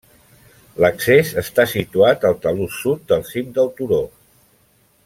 [0.83, 4.03] L'accés està situat al talús sud del cim del turó.